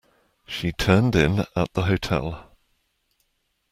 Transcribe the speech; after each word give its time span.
She 0.47 0.71
turned 0.71 1.15
in 1.15 1.45
at 1.55 1.75
the 1.75 1.83
hotel. 1.83 2.55